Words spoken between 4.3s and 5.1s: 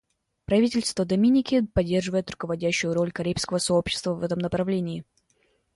направлении.